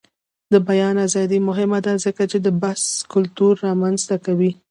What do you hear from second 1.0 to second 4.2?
ازادي مهمه ده ځکه چې د بحث کلتور رامنځته